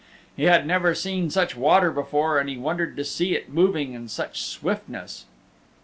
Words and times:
He 0.35 0.45
had 0.45 0.65
never 0.65 0.95
seen 0.95 1.29
such 1.29 1.55
water 1.55 1.91
before 1.91 2.39
and 2.39 2.49
he 2.49 2.57
wondered 2.57 2.97
to 2.97 3.05
see 3.05 3.35
it 3.35 3.53
moving 3.53 3.93
with 3.93 4.09
swiftness. 4.33 5.25